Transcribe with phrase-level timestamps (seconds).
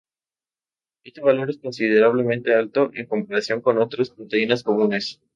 [1.03, 5.21] Este valor es considerablemente alto en comparación con otras proteínas comunes.